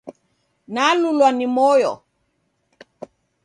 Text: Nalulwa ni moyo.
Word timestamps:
Nalulwa 0.73 1.29
ni 1.37 1.47
moyo. 1.55 1.93